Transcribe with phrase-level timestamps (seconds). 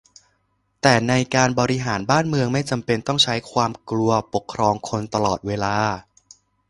[0.81, 5.75] แต่ในการบริหารบ้านเมืองไม่จำเป็นใช้ความกลัวปกครองคนตลอดเวลา